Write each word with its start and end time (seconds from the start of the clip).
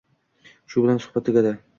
Shu 0.73 0.83
bilan 0.85 1.01
suhbat 1.03 1.25
tugadi 1.29 1.53